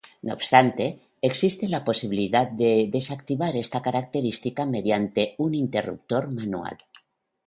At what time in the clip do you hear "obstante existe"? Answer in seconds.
0.33-1.67